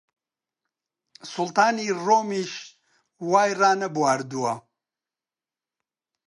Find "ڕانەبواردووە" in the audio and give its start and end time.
3.59-4.53